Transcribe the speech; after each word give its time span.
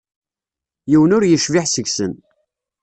Yiwen 0.91 1.15
ur 1.17 1.23
yecbiḥ 1.25 1.65
seg-sen. 1.69 2.13